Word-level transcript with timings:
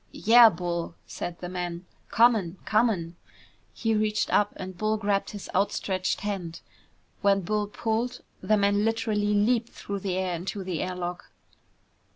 "Yeah, 0.13 0.49
Bull," 0.49 0.95
said 1.05 1.41
the 1.41 1.47
man. 1.47 1.85
"Comin', 2.09 2.57
comin'!" 2.65 3.17
He 3.71 3.93
reached 3.93 4.33
up 4.33 4.51
and 4.55 4.75
Bull 4.75 4.97
grabbed 4.97 5.29
his 5.29 5.47
outstretched 5.53 6.21
hand. 6.21 6.61
When 7.21 7.41
Bull 7.41 7.67
pulled, 7.67 8.21
the 8.41 8.57
man 8.57 8.83
literally 8.83 9.35
leaped 9.35 9.69
through 9.69 9.99
the 9.99 10.17
air 10.17 10.33
into 10.33 10.63
the 10.63 10.81
air 10.81 10.95
lock. 10.95 11.25